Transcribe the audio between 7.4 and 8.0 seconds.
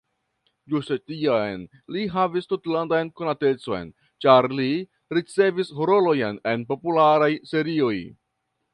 serioj.